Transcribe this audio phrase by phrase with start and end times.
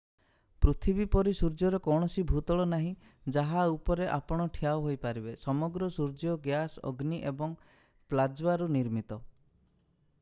[0.65, 7.19] ପୃଥିବୀ ପରି ସୂର୍ଯ୍ୟର କୌଣସି ଭୂତଳ ନାହିଁ ଯାହା ଉପରେ ଆପଣ ଠିଆ ହୋଇପାରିବେ ସମଗ୍ର ସୂର୍ଯ୍ୟ ଗ୍ୟାସ ଅଗ୍ନି
[7.33, 7.55] ଏବଂ
[8.15, 9.19] ପ୍ଲାଜ୍ମାରୁ ନିର୍ମିତ